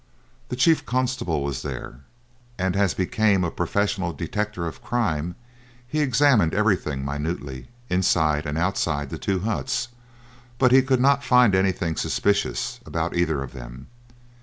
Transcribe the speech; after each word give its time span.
The 0.49 0.55
chief 0.55 0.83
constable 0.83 1.43
was 1.43 1.61
there, 1.61 1.99
and 2.57 2.75
as 2.75 2.95
became 2.95 3.43
a 3.43 3.51
professed 3.51 3.99
detector 4.17 4.65
of 4.65 4.81
crime, 4.83 5.35
he 5.87 5.99
examined 5.99 6.55
everything 6.55 7.05
minutely 7.05 7.67
inside 7.87 8.47
and 8.47 8.57
outside 8.57 9.11
the 9.11 9.19
two 9.19 9.41
huts, 9.41 9.89
but 10.57 10.71
he 10.71 10.81
could 10.81 10.99
not 11.01 11.23
find 11.23 11.53
anything 11.53 11.95
suspicious 11.97 12.79
about 12.83 13.15
either 13.15 13.43
of 13.43 13.53
them. 13.53 13.89